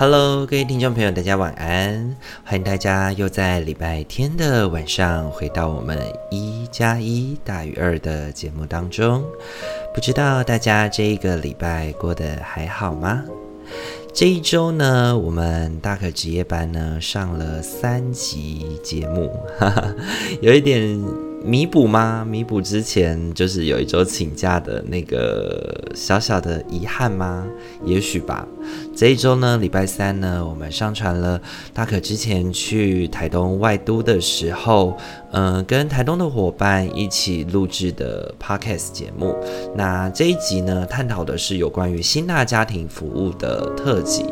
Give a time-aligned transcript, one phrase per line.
[0.00, 2.16] Hello，各位听众朋友，大家晚安！
[2.44, 5.98] 欢迎大家又在礼拜天的晚上回到我们
[6.30, 9.24] 一加一大于二的节目当中。
[9.92, 13.24] 不知道大家这一个礼拜过得还好吗？
[14.14, 19.28] 这一周呢，我们大可值夜班呢上了三集节目，
[19.58, 19.92] 哈哈，
[20.40, 21.02] 有一点
[21.44, 22.26] 弥补吗？
[22.28, 27.46] 弥补之前就是有一周请假的那个小小的遗憾吗？
[27.84, 28.46] 也许吧。
[28.94, 31.40] 这一周呢，礼拜三呢，我们上传了
[31.72, 34.96] 大可之前去台东外都的时候，
[35.32, 39.36] 嗯、跟台东的伙伴一起录制的 Podcast 节目。
[39.74, 44.24] 那这一集呢，探讨的是有关于新纳家庭服务的特辑。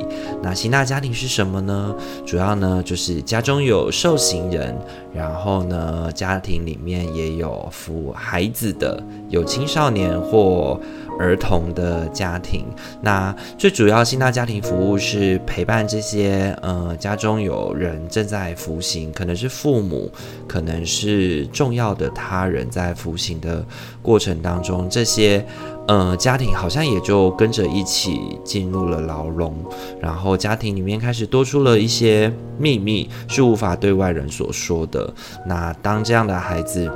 [0.42, 1.94] 那新纳家庭是什么呢？
[2.24, 4.76] 主要呢就是家中有受刑人，
[5.12, 10.80] 然后呢家庭里面也有扶孩子的，有青少年或
[11.18, 12.66] 儿童的家庭，
[13.00, 20.10] 那最主要新大家庭服务是陪伴这些呃家中有人正在服刑，可能是父母，
[20.46, 23.64] 可能是重要的他人在服刑的
[24.02, 25.44] 过程当中，这些
[25.88, 29.54] 呃家庭好像也就跟着一起进入了牢笼，
[30.00, 35.12] 然后家庭里面开始多出了一些秘密，是无法对外人所说的。
[35.46, 36.90] 那当这样的孩子，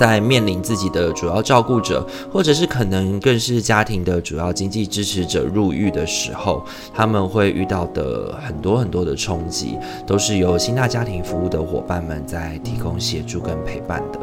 [0.00, 14.18] 在面临自己的主要照顾者，或者是可能更是家庭的主要经济支持者入狱的时候，他们会遇到的很多很多的冲击，都是由新大家庭服务的伙伴们在提供协助跟陪伴的。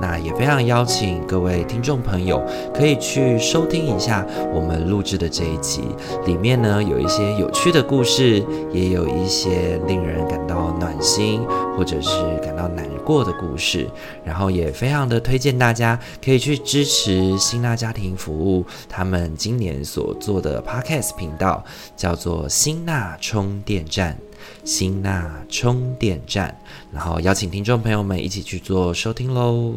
[0.00, 2.42] 那也非常邀请各位听众朋友
[2.74, 5.82] 可以去收听一下我们录制的这一集，
[6.24, 8.42] 里面呢有一些有趣的故事，
[8.72, 11.42] 也有一些令人感到暖心
[11.76, 12.10] 或者是
[12.42, 13.88] 感到难过的故事。
[14.24, 21.64] 然后也非常的推荐大家可以去支持新纳家庭服务他们今年所做的 Podcast 频道，
[21.96, 24.16] 叫做新纳充电站。
[24.64, 26.54] 新纳充电站，
[26.92, 29.74] 然后邀请听众朋友们一起去做收听喽。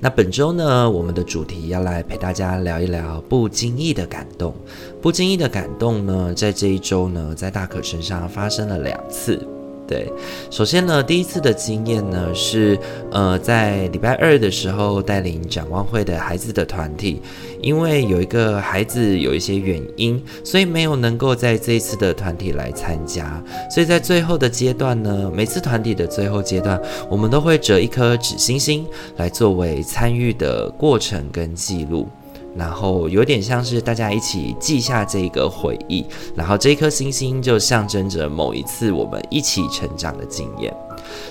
[0.00, 4.54] 那本周呢，我们的主题要来陪大家聊一聊不经意的感动。
[5.02, 9.55] 不经意的感动呢，在这一周呢，在大可身上发生了两次。
[9.86, 10.10] 对，
[10.50, 12.78] 首先呢，第一次的经验呢是，
[13.10, 17.22] 呃，在礼拜二的时候带领展望会的孩子的团体，
[17.62, 28.84] 因为有一个孩子有一些原因，所以没有能够在这一次的团体来参加，所以在最后的阶段呢，每次团体的最后阶段，我们都会折一颗纸星星
[29.16, 32.08] 来作为参与的过程跟记录。
[32.56, 40.74] 然后有点像是大家一起记下这个回忆，然后这颗星星就象征着某一次我们一起成长的经验。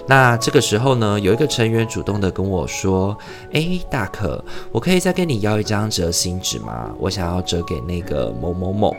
[0.07, 3.17] 那这个时候呢，有一个成员主动的跟我说
[3.51, 6.91] ：“诶，大可，我可以再跟你要一张折星纸吗？
[6.99, 8.95] 我想要折给那个某某某。”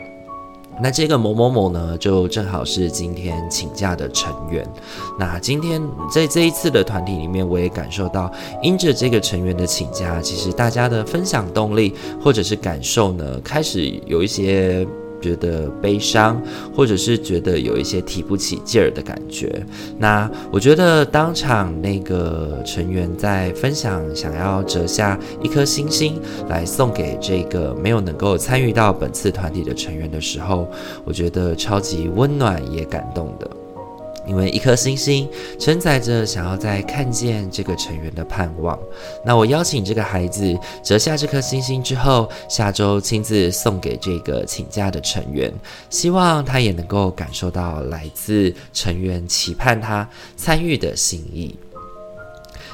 [0.81, 4.67] 那这个某某某呢，就正好是今天请假的成员。
[5.17, 11.93] 那今天在这一次的团体里面，我也感受到，因着这个成员的请假，其实大家的分享动力
[12.23, 14.87] 或者是感受呢，开始有一些。
[15.21, 16.41] 觉得悲伤，
[16.75, 19.65] 或者是觉得有一些提不起劲儿的感觉。
[19.97, 26.19] 那我觉得当场那个成员在分享，想要折下一颗星星
[26.49, 30.67] 来送给这个没有能够参与到本次团体的成员的时候，
[31.03, 33.49] 我觉得超级温暖也感动的。
[34.27, 35.27] 因为一颗星星
[35.59, 38.77] 承载着想要再看见这个成员的盼望。
[39.25, 45.51] 那我邀请这个孩子折下这颗星星之后，下周亲自送给这个请假的成员，
[45.89, 51.55] 希望他也能够感受到来自成员期盼他参与的心意。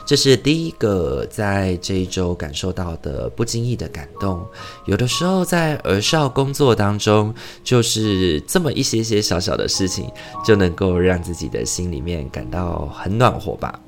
[0.06, 4.46] 这是第一个在这一周感受到的不经意的感动。
[4.86, 7.34] 有的时候在儿少工作当中，
[7.64, 10.10] 就是这么一些些小小的事情，
[10.46, 13.80] 就能够让自己的心里面感到很暖和吧。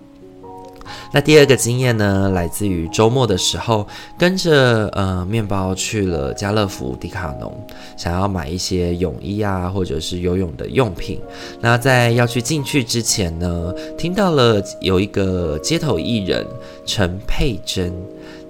[1.12, 3.88] 那第二个经验呢，来自于周末的时候，
[4.18, 7.52] 跟着呃面包去了家乐福、迪卡侬，
[7.98, 11.20] 想要买一些泳衣啊，或者是游泳的用品。
[11.62, 16.46] 那在要去进去之前呢，听到了有一个街头艺人
[16.86, 17.94] 陈佩珍。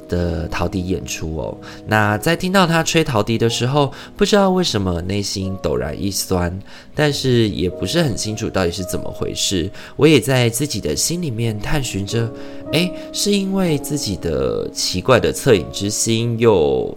[0.07, 1.57] 的陶笛演出哦。
[1.87, 6.57] 那在听到他吹陶笛的时候，不知道为什么内心陡然一酸，
[6.93, 9.69] 但是也不是很清楚到底是怎么回事。
[9.95, 12.31] 我也在自己的心里面探寻着，
[12.71, 16.95] 诶，是因为自己的奇怪的恻隐之心又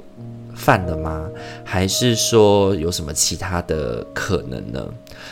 [0.59, 1.27] 犯了吗？
[1.65, 4.85] 还是说有什么其他的可能呢？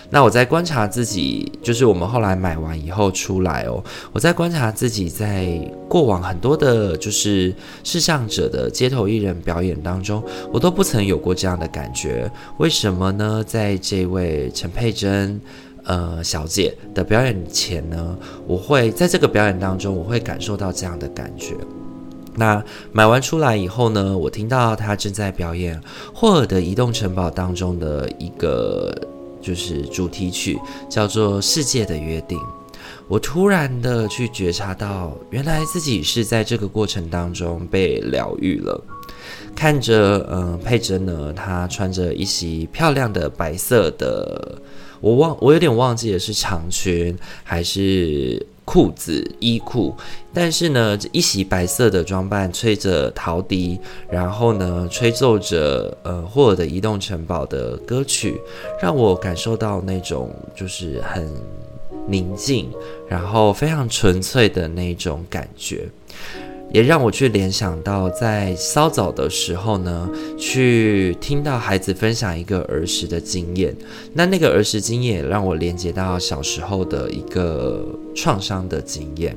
[0.08, 3.82] 那我在观察自己，就是我们后来买完以后出来哦，
[4.12, 5.58] 我在观察自己在
[5.88, 7.52] 过往很多的，就是
[7.82, 12.30] 视障者的街头艺人表演当中，我都不曾有过这样的感觉。
[12.58, 13.42] 为什么呢？
[13.46, 15.40] 在这位陈佩珍
[15.84, 21.54] 呃小姐的表演前呢，我会在这个表演当中，我会感受到这样的感觉。
[22.36, 22.62] 那
[22.92, 25.80] 买完出来以后呢，我听到他正在表演
[26.12, 28.94] 霍尔的移动城堡当中的一个
[29.40, 32.38] 就是主题曲，叫做《世界的约定》。
[33.08, 38.78] 我突然的去觉察到，原来自己是在这个过程当中被疗愈了。
[39.54, 44.60] 看着，嗯、佩珍呢，她穿着一袭漂亮的白色的，
[45.00, 48.44] 我忘，我有点忘记了是长裙还是。
[48.66, 49.94] 裤子、衣裤，
[50.34, 53.80] 但是呢，这一袭白色的装扮，吹着陶笛，
[54.10, 58.38] 然后呢，吹奏着呃霍尔的移动城堡的歌曲，
[58.82, 61.32] 让我感受到那种就是很
[62.08, 62.68] 宁静，
[63.08, 65.88] 然后非常纯粹的那种感觉。
[66.72, 70.08] 也让我去联想到，在稍早的时候呢，
[70.38, 73.74] 去听到孩子分享一个儿时的经验。
[74.12, 77.84] 那那个儿时经验让我连接到小时候的一个
[78.14, 79.36] 创伤的经验。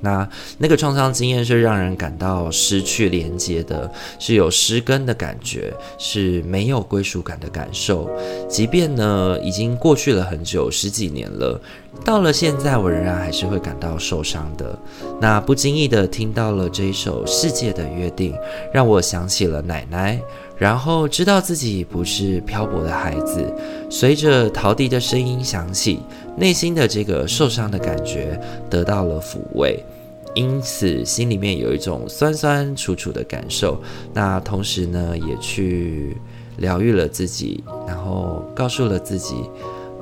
[0.00, 0.28] 那
[0.58, 8.10] 那个创伤经验是让人感到失去连接的，是有失根的感觉，是没有归属感的感受。
[8.48, 11.60] 即便呢，已经过去了很久，十几年了，
[12.04, 14.78] 到了现在，我仍然还是会感到受伤的。
[15.20, 18.32] 那不经意的听到了这一首《世界的约定》，
[18.72, 20.20] 让我想起了奶奶，
[20.56, 23.44] 然后知道自己不是漂泊的孩子。
[23.90, 26.00] 随着陶笛的声音响起。
[26.38, 28.40] 内心的这个受伤的感觉
[28.70, 29.82] 得到了抚慰，
[30.34, 33.80] 因此心里面有一种酸酸楚楚的感受。
[34.14, 36.16] 那同时呢，也去
[36.58, 39.34] 疗愈了自己，然后告诉了自己，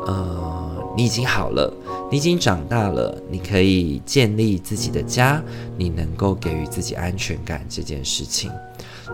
[0.06, 1.73] 呃，你已经好了，
[2.11, 5.43] 你已经长大了，你可以建立自己的家，
[5.79, 8.50] 你能够给予自己安全感这件事情。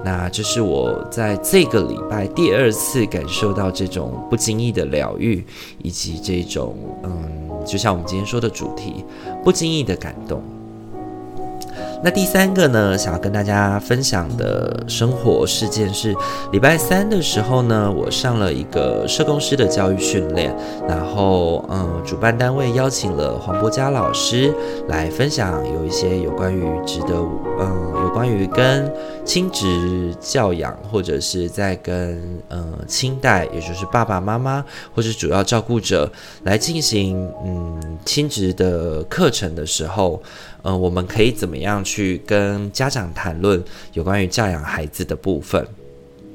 [0.04, 5.44] 那这是我在这个礼拜第二次感受到这种不经意的疗愈，
[5.82, 9.04] 以及这种嗯，就像我们今天说的主题，
[9.44, 10.42] 不经意的感动。
[12.04, 16.12] 那第三个呢，想要跟大家分享的生活事件是，
[16.50, 20.52] 礼拜三的时候呢，我上了一个社工师的教育训练，
[20.88, 24.52] 然后嗯，主办单位邀请了黄博佳老师
[24.88, 27.14] 来分享，有一些有关于值得
[27.60, 28.92] 嗯，有关于跟
[29.24, 32.20] 亲职教养或者是在跟
[32.50, 36.10] 嗯亲代，也就是爸爸妈妈或者主要照顾者
[36.42, 40.20] 来进行嗯亲职的课程的时候。
[40.62, 43.62] 呃，我们可以怎么样去跟家长谈论
[43.92, 45.66] 有关于教养孩子的部分？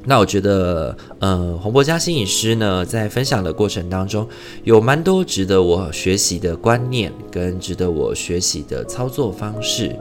[0.09, 4.25] 那我觉得，呃，洪博家心理师呢，在分享的过程当中，
[4.63, 9.93] 有蛮多值得我学习的观念跟值得我学习的操作方式。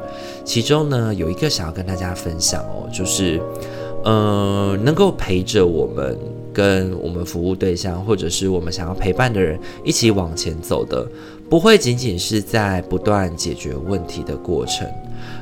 [0.44, 3.40] 其中呢，有一个想要跟大家分享哦，就是，
[4.04, 6.16] 呃，能够陪着我们
[6.52, 11.04] 跟我们服务对象，或者是我们想要陪伴的人一起往前走的。
[11.48, 14.86] 不会仅仅是在不断解决问题的过程，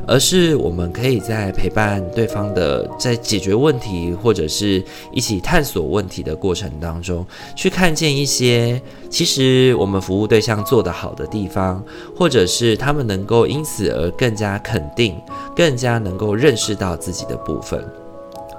[0.07, 11.83] 而是我们可以在陪伴对方的，在解决问题或者是一起探索问题的过程当中，去看见一些其实我们服务对象做得好的地方，
[12.15, 15.17] 或者是他们能够因此而更加肯定，
[15.57, 17.83] 更加能够认识到自己的部分。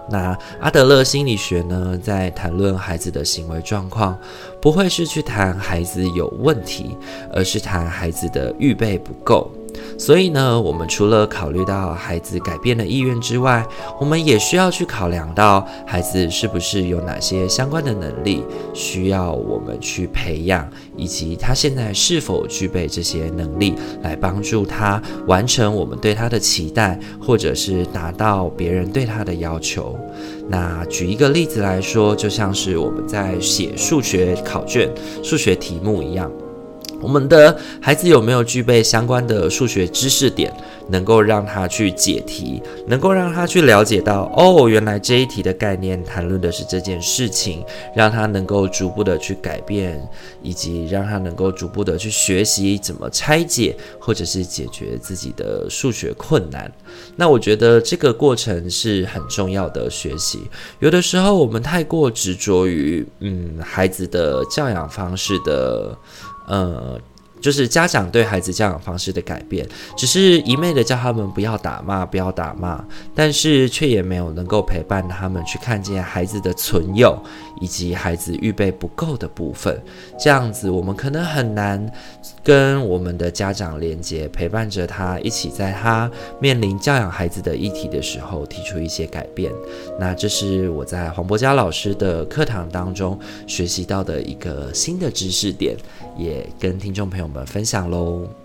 [0.09, 4.17] 那阿德勒心理学呢，在谈论孩子的行为状况，
[4.61, 6.95] 不会是去谈孩子有问题，
[7.33, 9.49] 而是谈孩子的预备不够。
[9.97, 13.65] 所以呢，我们除了考虑到孩子改变的意愿之外，
[13.99, 29.97] 我们也需要去考量到孩子是不是有哪些相关的能力需要我们去培养，以及他现在是否具备这些能力来帮助他完成我们对他的期待，或者是达到别人对他的要求。
[30.47, 34.89] 那举一个例子来说，就像是我们在写数学考卷、
[35.23, 36.31] 数学题目一样。
[37.05, 40.51] 我们的孩子有没有具备相关的数学知识点？
[40.87, 47.63] 能够让他去解题，能够让他去了解到，哦，原来这一题的概念谈论的是这件事情，
[47.95, 49.99] 让他能够逐步的去改变，
[50.43, 56.71] 以及让他能够逐步的去学习怎么拆解，或者是解决自己的数学困难。
[57.15, 60.47] 那我觉得这个过程是很重要的学习。
[60.79, 65.97] 有的时候我们太过执着于，嗯，孩子的教养方式的，
[66.47, 66.99] 呃。
[67.41, 72.83] 就是家长对孩子教养方式的改变，只是一昧的叫他们不要打骂，不要打骂，
[73.13, 77.15] 但是却也没有能够陪伴他们去看见孩子的存有，
[77.59, 79.77] 以及孩子预备不够的部分。
[80.17, 81.85] 这样子，我们可能很难
[82.41, 86.09] 跟我们的家长连接，陪伴着他一起，在他
[86.39, 89.51] 面临教养孩子的议题的时候，提出一些改变。
[89.99, 95.75] 那这是我在黄柏嘉老师的课堂当中学习到的一个新的知识点，
[96.17, 97.25] 也跟听众朋友。
[97.27, 98.44] 们分享喽。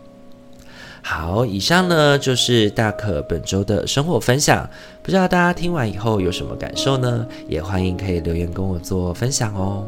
[1.02, 4.68] 好，以上呢就是大可本周的生活分享。
[5.02, 7.26] 不知道大家听完以后有什么感受呢？
[7.48, 9.84] 也欢迎可以留言跟我做分享哦。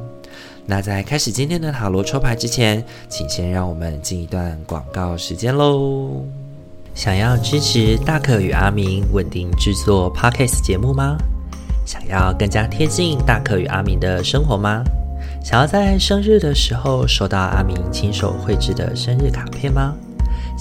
[0.64, 6.24] 那在开始今天的塔罗抽牌之前，请先让我们进一段广告时间喽。
[6.94, 11.16] 想要支持大可与阿明稳定制作 Podcast 节目吗？
[11.84, 14.82] 想要更加贴近大可与阿明的生活吗？
[15.44, 19.94] 想要在生日的时候收到阿明亲手绘制的生日卡片吗？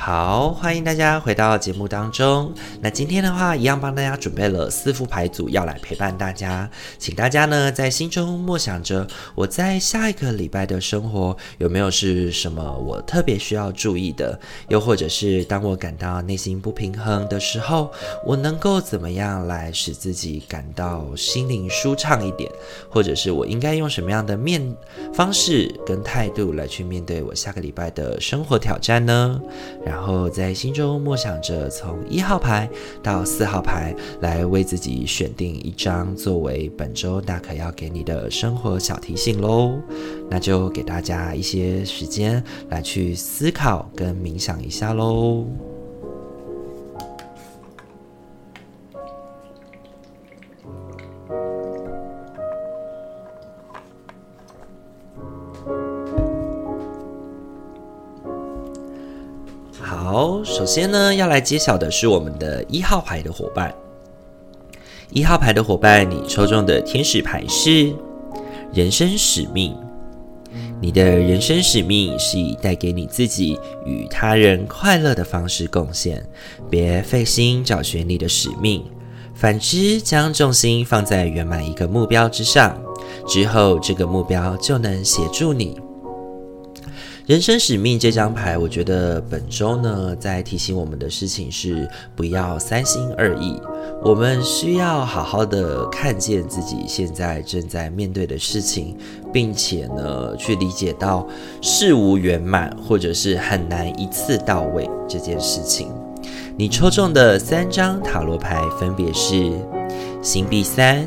[0.00, 2.54] 好，欢迎大家回到节目当中。
[2.80, 6.70] 那今天的话，一样帮大家准备了四副牌组，要来陪伴大家。
[6.98, 14.38] 请大家呢在心中默想着，我在下一个礼拜的生活有没有是什么我特别需要注意的？
[14.68, 17.90] 又或者是当我感到内心不平衡的时候，
[18.24, 22.48] 我能够怎么样来使自己感到心灵舒畅一点？
[22.88, 24.64] 或者是我应该用什么样的面
[25.12, 29.40] 方式跟态度来去面对我下个礼拜的生活挑战呢？
[29.88, 30.28] 然后。
[30.28, 32.68] 在心中默想着，从一号牌
[33.02, 39.80] 到四号牌，来为自己选定一张作为本周大可要给你的生活小提醒喽。
[40.30, 45.46] 那就给大家一些时间来去思考跟冥想一下喽。
[60.68, 63.74] 先呢，要来揭晓的是我们的一号牌的伙伴。
[65.08, 67.90] 一号牌的伙伴，你抽中的天使牌是
[68.74, 69.74] 人生使命。
[70.78, 76.22] 你的人生使命是以带给你自己与他人快乐的方式贡献，
[76.68, 78.84] 别费心找寻你的使命，
[79.34, 82.78] 反之，将重心放在圆满一个目标之上，
[83.26, 85.80] 之后这个目标就能协助你。
[87.28, 93.60] 人生使命这张牌，我觉得本周呢，在提醒我们的事情是不要三心二意。
[94.02, 98.96] 我们需要好好的看见自己现在正在面对的事情，
[99.30, 101.28] 并且呢，去理解到
[101.60, 105.92] 事无圆满或者是很难一次到位这件事情。
[106.56, 109.52] 你抽中的三张塔罗牌分别是
[110.22, 111.06] 星币三、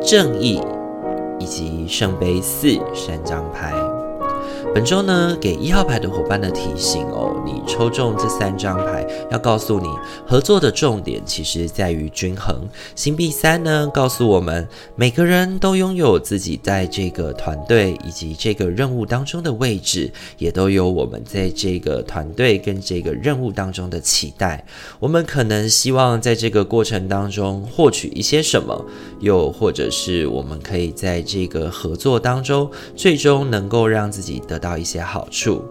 [0.00, 0.62] 正义
[1.40, 3.74] 以及圣杯四三张牌。
[4.72, 9.88] 本周呢，给一号牌的伙伴的提醒哦，你抽中这三张牌，要告诉你，
[10.24, 12.68] 合作的重点其实在于均衡。
[12.94, 20.08] 星币三呢，告诉我们，每个人都拥有自己在这个团队以及这个任务当中的位置，
[20.38, 24.64] 也都有我们在这个团队跟这个任务当中的期待。
[25.00, 28.86] 我们可能希望在这个过程当中获取一些什么，
[29.18, 35.64] 又或者是我们可以在这个合作当中，最终能够让自己得到一些好处，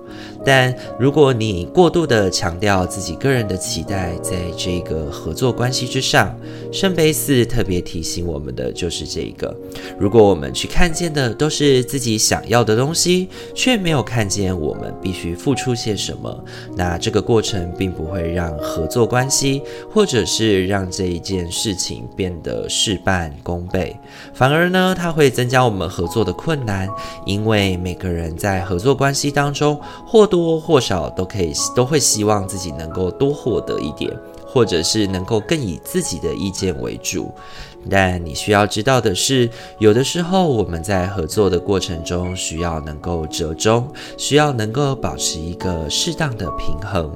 [0.43, 6.35] 但如果你过度的强调自己个人的期待，在这个合作关系之上，
[6.71, 9.55] 圣杯四特别提醒我们的就是这个：
[9.99, 16.43] 如果我们去看见的都是自己想要的东西，却没有看见我们必须付出些什么，
[16.75, 19.61] 那这个过程并不会让合作关系，
[19.93, 23.95] 或者是让这一件事情变得事半功倍，
[24.33, 26.89] 反而呢，它会增加我们合作的困难，
[27.25, 34.09] 因为每个人在合合合作关系当中，或多或少都可以都会希望自己能够多获得一点，
[34.47, 37.29] 或者是能够更以自己的意见为主。
[37.89, 47.11] 但你需要知道的是，有的时候我们在合作的过程中，需要能够折中，需要能够保持一个适当的平衡。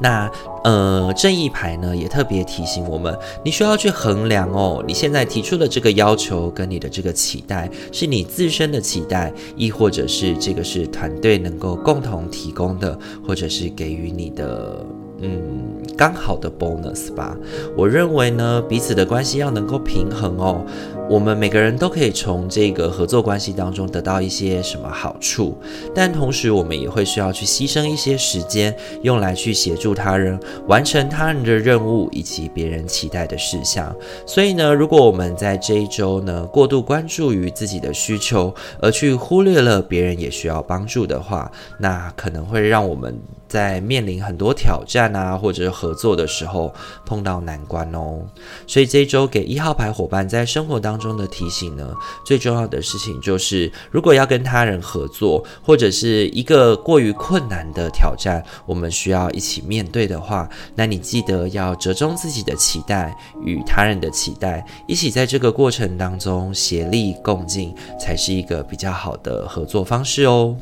[0.00, 0.30] 那
[0.64, 14.84] 呃，正义牌呢也特别提醒我们，你需要去衡量哦，你现在提出的这个要求跟你的这个期待，是你自身的期待，亦或者是这个是团队能够共同提供的，或者是给予你的。
[15.20, 17.36] 嗯，刚好的 bonus 吧。
[17.76, 20.64] 我认为呢，彼此的关系要能够平衡哦。
[21.10, 25.56] 我们每个人都可以从这个合作关系当中得到一些什么好处，
[25.94, 33.94] 但同时我们也会需要去牺牲一些时间，用来去协助他人完成他人的任务以及别人期待的事项。
[34.26, 43.18] 所以呢，如果我们在这一周呢过度关注于自己的需求，而去忽略了别人也需要帮助的话，那可能会让我们。
[43.48, 46.72] 在面临很多挑战啊，或者是合作的时候
[47.06, 48.20] 碰到难关哦。
[48.66, 51.92] 所以这一周给一号牌伙伴在生活当中的提醒呢，
[52.24, 70.56] 最重要的事情就是，如果要跟他人合作，或者是一个过于困难的挑战，我们需要一起面对的话，那你记得要折中自己的期待与他人的期待，一起在这个过程当中协力共进，才是一个比较好的合作方式哦。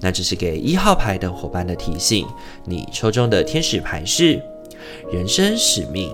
[0.00, 2.26] 那这是给一号牌的伙伴的提醒。
[2.64, 4.40] 你抽中的天使牌是
[5.12, 6.10] 人生使命。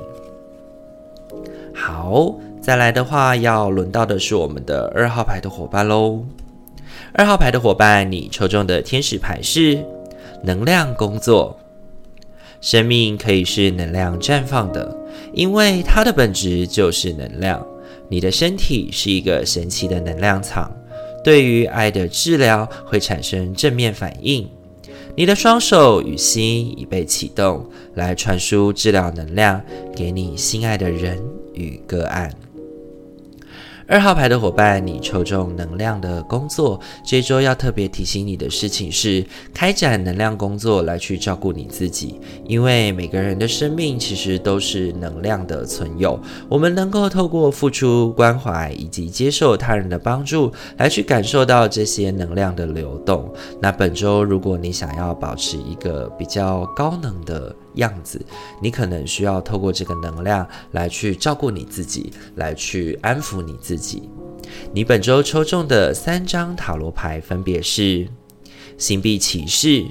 [1.75, 6.25] 好，再来的话，要轮到的是我们的二号牌的伙伴喽。
[7.13, 9.83] 二号牌的伙伴，你抽中的天使牌是
[10.43, 11.59] 能量工作。
[12.61, 14.97] 生命可以是能量绽放的，
[15.33, 17.65] 因为它的本质就是能量。
[18.09, 20.69] 你的身体是一个神奇的能量场。
[21.23, 24.49] 对于爱的治疗会产生正面反应，
[25.17, 29.61] 你的双手与心已被启动，来传输治疗能量
[29.95, 31.23] 给你心爱的人
[31.55, 32.33] 与个案。
[33.91, 53.33] 二号牌的伙伴，你抽中能量的工作，这周要特别提醒你的事情是，开展能量工作来去照顾你自己，因为每个人的生命其实都是能量的存有，我们能够透过付出关怀以及接受他人的帮助，来去感受到这些能量的流动。
[53.59, 58.21] 那本周如果你想要保持一个比较高能的样子，
[58.61, 64.09] 你可能需要透过这个能量来去照顾你自己，来去安抚你自己。
[64.73, 68.09] 你本周抽中的三张塔罗牌分别是
[68.77, 69.85] 星币骑士、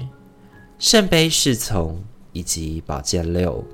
[0.78, 3.64] 圣杯侍从以及宝剑六。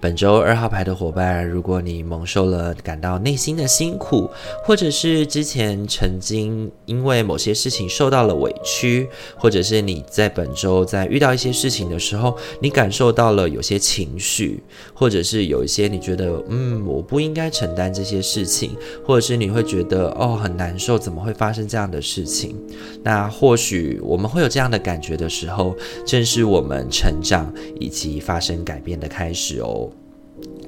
[0.00, 4.30] 本周二号牌的伙伴，如果你蒙受了感到内心的辛苦，
[4.64, 14.62] 或者是之前曾经因为某些事情受到了委屈，或者是你在本周在遇到一些事情的时候，你感受到了有些情绪，
[14.94, 22.56] 或者是有一些你觉得嗯，我不应该承担这些事情，或者是你会觉得哦，很难受，怎么会发生这样的事情？
[23.02, 29.67] 那或许我们会有这样的感觉的时候，正是我们成长以及发生改变的开始哦。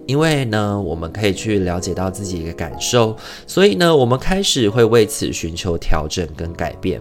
[0.07, 7.01] 因为呢，我们可以去了解到自己的感受，所以呢，我们开始会为此寻求调整跟改变。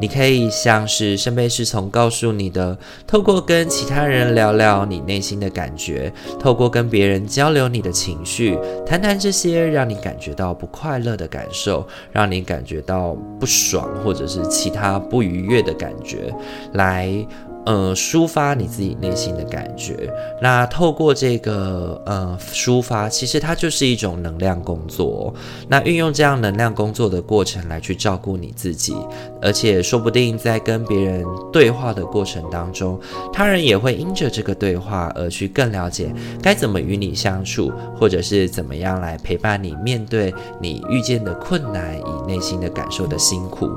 [0.00, 16.32] 你可以像是圣杯侍从告诉你的，透过跟其他人聊聊你内心的感觉，透过跟别人交流你的情绪，谈谈这些让你感觉到不快乐的感受，让你感觉到不爽或者是其他不愉悦的感觉，
[16.72, 17.26] 来。
[17.66, 20.12] 呃，抒发你自己内心的感觉。
[20.40, 25.32] 那透过这个呃抒发，其实它就是一种能量工作。
[25.68, 28.94] 那运用这样能量工作的过程来去照顾你自己，
[29.40, 33.00] 而且说不定在跟别人对话的过程当中，
[33.32, 43.70] 他人也会因着这个对话而去更了解该怎么与你相处，或者是怎么样来陪伴你面对你遇见的困难以内心的感受的辛苦。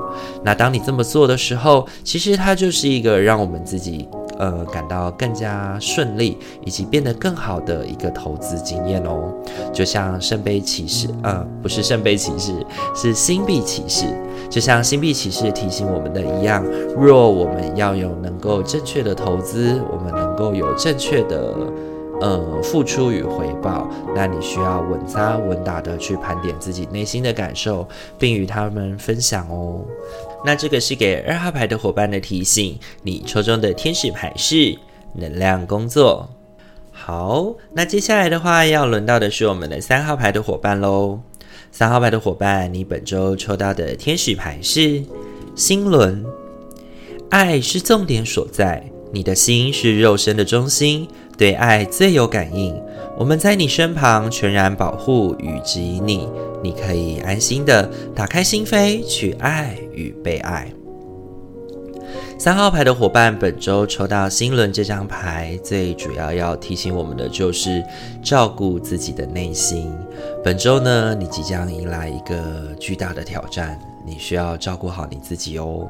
[0.43, 4.09] 那当你这么做的时候，其实它就是一个让我们自自己
[4.39, 6.35] 呃感到更加顺利，
[6.65, 9.31] 以及变得更好的一个投资经验哦。
[9.71, 12.53] 就像圣杯骑士，呃，不是圣杯骑士，
[12.95, 14.05] 是星币骑士。
[14.49, 16.65] 就像星币骑士提醒我们的一样，
[16.97, 21.53] 若我们要有能够正确的投资，我们能够有正确的
[22.19, 29.85] 呃付出与回报，那你需要稳扎稳打的去盘点自己内心的感受，并与他们分享哦。
[30.45, 34.77] 那这个是给二号牌的伙伴的提醒，你抽中的天使牌是
[35.13, 36.29] 能量工作。
[36.91, 41.19] 好，那接下来的话要轮到的是我们的三号牌的伙伴喽。
[41.71, 45.03] 三号牌的伙伴，你本周抽到的天使牌是
[45.55, 46.25] 心轮。
[47.29, 52.75] 爱是重点所在，你的心是肉身的中心，对爱最有感应。
[53.17, 56.27] 我们在你身旁，全然保护与指引你。
[56.63, 60.71] 你可以安心的打开心扉，去爱与被爱。
[62.39, 67.83] 三号牌的伙伴，本周抽到心轮这张牌，最主要要提醒我们的就是
[68.23, 69.91] 照顾自己的内心。
[70.43, 75.87] 本周呢，你即将迎来一个巨大的挑战，你需要照顾好你自己哦。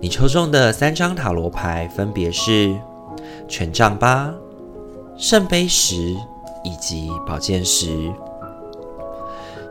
[0.00, 2.74] 你抽中的三张塔罗牌分别是
[3.46, 4.32] 权杖八、
[5.18, 6.14] 圣杯十。
[6.64, 8.12] 以及宝剑十，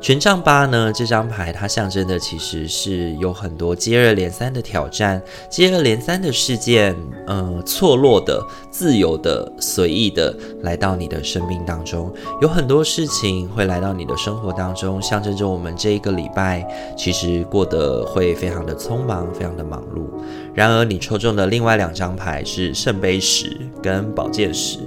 [0.02, 0.94] 权杖八呢？
[0.94, 6.96] 这张牌它象征的其实是有很多接二连三的挑战，接二连三的事件，
[7.28, 12.10] 嗯、呃，错落的、自由的、随意的来到你的生命当中，
[12.42, 16.66] 有很多事情会来到你的生活当中，象征着我们这一个礼拜
[16.98, 20.06] 其实过得会非常的匆忙，非常的忙碌。
[20.54, 24.80] 然而，你抽中的另外两张牌是圣杯十跟宝剑十。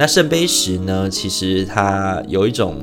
[0.00, 1.10] 那圣杯十呢？
[1.10, 2.78] 其实它有一种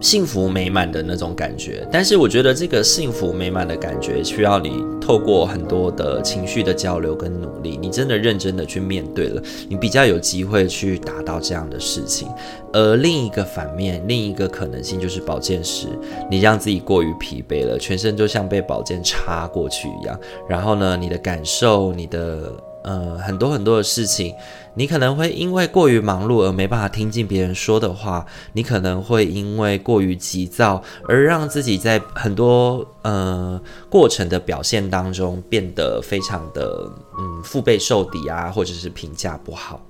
[0.00, 12.28] 幸福美满的那种感觉，但是我觉得这个幸福美满的感觉需要你透过很多的情绪的交流跟努力，你真的认真的去面对了，你比较有机会去达到这样的事情。
[12.72, 15.88] 而另一个反面，另一个可能性就是宝剑十，
[16.30, 22.50] 你让自己过于疲惫了，全身就像被宝剑插过去一样，然后呢，你的感受，你的。
[22.84, 24.34] 呃，很多很多的事情，
[24.74, 39.80] 你可能会因为过于忙碌而没办法听进别人说的话，你可能会因为过于急躁而让自己在很多呃过程的表现当中变得非常的嗯腹背受敌啊，或者是评价不好。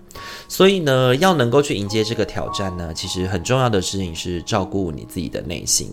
[0.48, 5.88] 所以呢，要能够去迎接这个挑战呢，其实很重要的事情是照顾你自己的内心。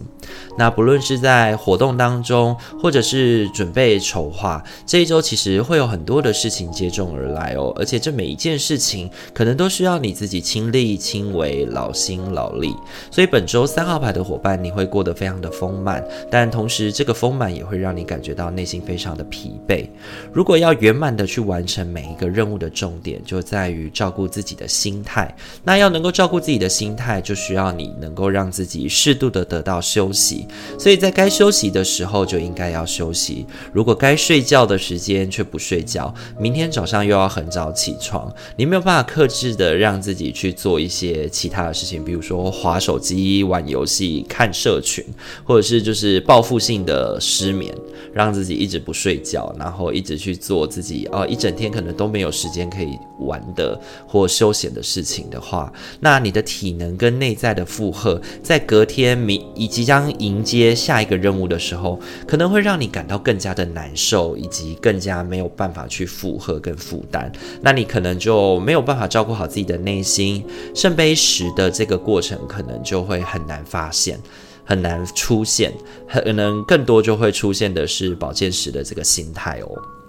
[0.57, 7.73] 那不论是在活动当中，或者是准备筹划，这一周其实会有很多的事情接踵而来哦。
[7.77, 12.75] 而且这每一件事情，可能都需要你自己亲力亲为、劳心劳力。
[13.09, 19.89] 所以本周三号牌的伙伴，你会过得非常的丰满，但同时这个丰满也会让你感觉到内心非常的疲惫。
[20.33, 30.45] 如果要圆满的去完成每一个任务的重点，就在于照照顾自己的心态，那要能够照顾自己的心态，就需要你能够让自己适度的得到休息。
[30.77, 33.45] 所以在该休息的时候就应该要休息。
[33.71, 45.05] 如果该睡觉的时间却不睡觉，明天早上又要很早起床，你没有办法克制的让自己去做一些其他的事情，比如说划手机、玩游戏、看社群，
[45.45, 47.73] 或者是就是报复性的失眠，
[48.11, 53.79] 让自己一直不睡觉，然后一直去做自己哦，一整天可能都没有时间可以玩的。
[54.07, 67.31] 或休闲的事情的话，那你的体能跟内在的负荷，在隔天明以即将迎接下一个任务的时候，可能会让你感到更加的难受，以及更加没有办法去负荷跟负担。
[67.61, 70.45] 那你可能就没有办法照顾好自己的内心。
[70.75, 74.19] 圣杯十的这个过程，可能就会很难发现，
[74.65, 75.71] 很难出现，
[76.07, 80.00] 可能更多就会出现的是宝剑十的这个心态哦。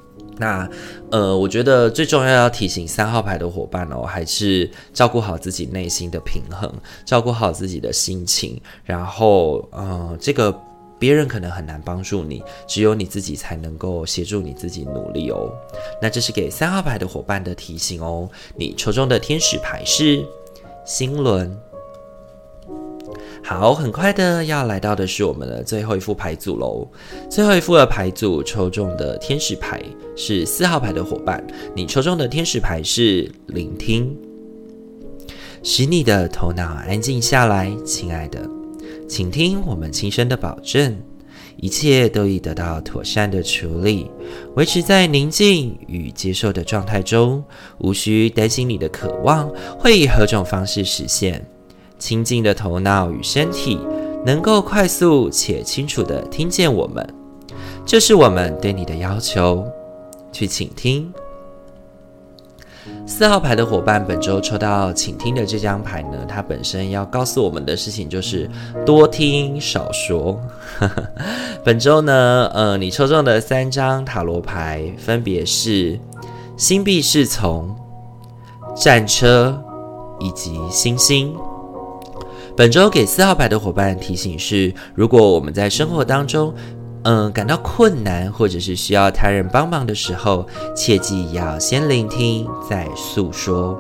[0.43, 0.69] 那，
[1.13, 6.69] 呃，我觉得最重要要提醒三号牌的伙伴哦，还是照顾好自己内心的平衡，
[7.05, 8.61] 照顾好自己的心情。
[8.83, 10.53] 然后，呃，这个
[10.99, 15.49] 别人可能很难帮助你，只有你自己才能够协助你自己努力哦。
[16.01, 18.29] 那这是给三号牌的伙伴的提醒哦。
[18.57, 20.27] 你抽中的天使牌是
[20.85, 21.57] 星轮。
[23.45, 26.89] 好，很快的要来到的是我们的最后一副牌组喽。
[27.29, 29.83] 最后一副的牌组抽中的天使牌
[30.17, 34.17] 是四号牌的伙伴，你抽中的天使牌是聆听，
[35.63, 38.49] 使你的头脑安静下来，亲爱的，
[39.09, 40.97] 请听我们轻声的保证，
[41.57, 44.09] 一切都已得到妥善的处理，
[44.55, 47.43] 维持在宁静与接受的状态中，
[47.81, 51.45] 无需担心你的渴望会以何种方式实现。
[52.03, 53.79] 清静的头脑与身体
[54.27, 57.07] 能够快速且清楚地听见我们，
[57.87, 59.65] 这是我们对你的要求。
[60.33, 61.13] 去倾听。
[63.07, 68.51] 四号牌的伙伴，本周抽到倾听的这张牌呢，它本身要告诉我们的事情就是
[68.87, 70.41] 多听少说。
[71.63, 76.01] 本周呢，呃，你抽中的三张塔罗牌分别是
[76.57, 77.77] 星币侍从、
[78.75, 79.63] 战车
[80.19, 81.37] 以及星星。
[82.55, 86.53] 本周给四号牌的伙伴提醒是：如果我们在生活当中，
[87.05, 93.79] 嗯、感到困难或者是需要他人帮忙的时候，切记要先聆听再诉说。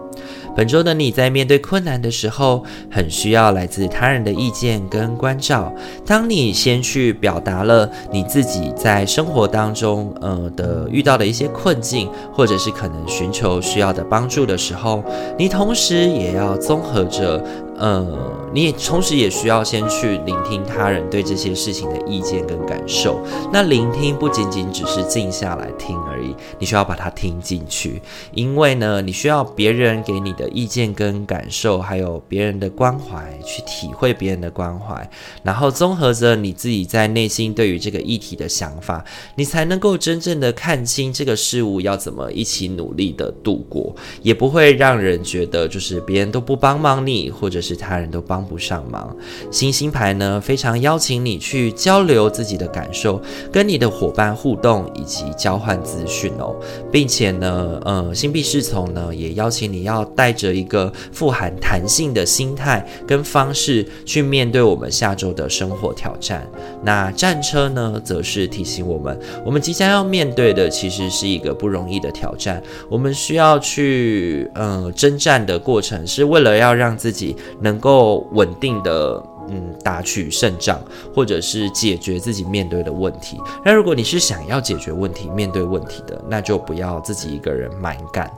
[0.54, 5.72] 本周的你在面对困难的时候，很需要来自他人的意见跟关照。
[6.04, 15.02] 当你先去表达了你自己在生活当中，呃的遇到的一些困境，或者是可能寻求需要的帮助的时候，
[15.38, 17.44] 你同时也要综合着。
[17.78, 18.06] 呃，
[18.52, 23.18] 你也同时也需要先去聆听他人对这些事情的意见跟感受。
[23.50, 28.00] 那聆听不仅仅只是静下来听而已，你需要把它听进去，
[28.35, 35.11] 因为呢，你需要别人给你的意见跟感受，还有别人的关怀，去体会别人的关怀，
[35.42, 39.02] 然后综合着你自己在内心对于这个议题的想法，
[39.35, 47.62] 你才能够真正的看清这个事物要怎么一起努力的度过，也不会让人觉得就是别人都不帮忙你，或者。
[47.62, 49.14] 是他人都帮不上忙。
[49.50, 56.54] 星星牌呢，非常邀请你去交流自己的感受，跟你的伙伴互动，以及交换资讯哦，
[56.90, 66.46] 并且呢，呃，星币侍从呢，也邀请你要带着一个富含弹性的心态跟方式去面对我们下周的生活挑战。
[66.82, 77.37] 那战车呢，则是提醒我们，我们即将要面对的其实是一个不容易的挑战，我们需要去呃征战的过程，是为了要让自己。
[77.62, 80.81] 能够稳定的嗯打取胜仗，
[81.14, 83.40] 或者是解决自己面对的问题。
[83.64, 88.31] 那如果你是想要解决问题、面对问题的，那就不要自己一个人蛮干。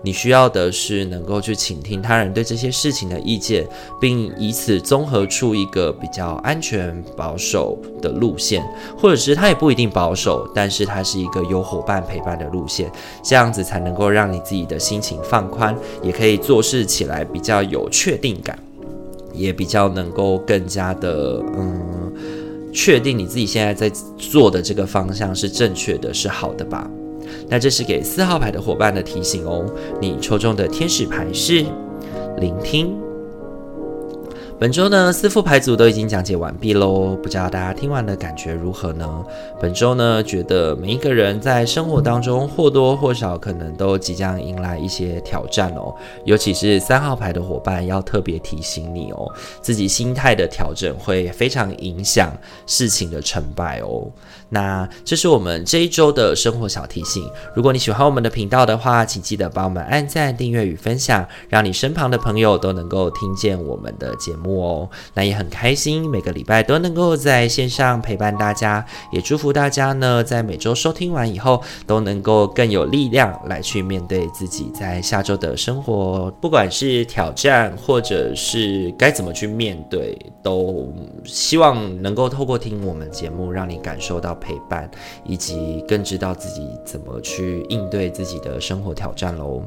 [0.00, 3.66] 你需要的是能够去倾听他人对这些事情的意见，
[4.00, 8.64] 并以此综合出一个比较安全保守的路线，
[8.96, 12.90] 或者是他也不一定保守，但是他是一个有伙伴陪伴的路线，
[13.22, 18.56] 这样子才能够让你自己的心情放宽，也可以做事起来比较有确定感。
[19.32, 22.12] 也比较能够更加的，嗯，
[22.72, 26.90] 确定你自己现在在做的这个方向是正确的，是好的吧？
[27.48, 29.64] 那这是给四号牌的伙伴的提醒哦。
[30.00, 31.64] 你抽中的天使牌是
[32.38, 32.96] 聆听。
[34.60, 39.24] 本周呢，四副牌组都已经讲解完毕喽，不知道大家听完的感觉如何呢？
[39.60, 45.94] 本周呢，觉得每一个人在生活当中或多或少可能都即将迎来一些挑战哦，
[46.24, 52.32] 尤其是三号牌的伙伴要特别提醒你哦，自己心态的调整会非常影响
[52.66, 54.10] 事情的成败哦。
[54.50, 57.28] 那这是我们这一周的生活小提醒。
[57.54, 64.88] 如果你喜欢我们的频道的话，请记得帮我们按赞、订阅与分享，让你身旁的朋友都能够听见我们的节目哦。
[65.12, 68.82] 那也很开心，每个礼拜都能够在线上陪伴大家，
[69.12, 80.90] 也祝福大家呢，在每周收听完以后，都能够更有力量来去面对自己在下周的生活，不管是挑战或者是该怎么去面对，都
[81.24, 84.37] 希望能够透过听我们节目，让你感受到。
[84.40, 84.90] 陪伴，
[85.24, 89.62] 以及更知道自己怎么去应对自己的生活挑战喽。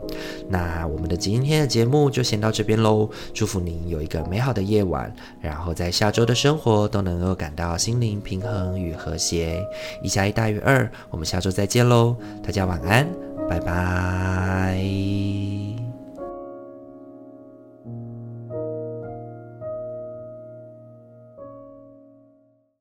[0.49, 3.09] 那我们的今天的节目就先到这边喽。
[3.33, 9.63] 祝福您有一个美好的夜晚，然后在下周的生活都能够感到心灵平衡与和谐。
[10.01, 13.07] 一加一大于二，我们下周再见喽，大家晚安，
[13.49, 14.81] 拜拜。